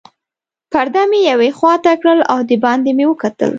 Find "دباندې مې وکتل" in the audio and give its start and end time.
2.49-3.49